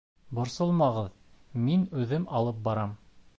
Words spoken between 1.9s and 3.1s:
үҙем алып барам.